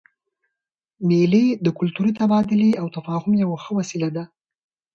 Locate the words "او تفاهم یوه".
2.81-3.57